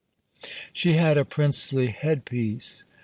[0.73, 2.85] She had a princely head piece!